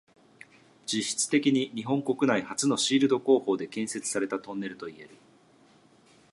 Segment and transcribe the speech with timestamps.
[0.87, 5.09] 実質的に日本国内初のシールド工法で建設されたトンネルといえる。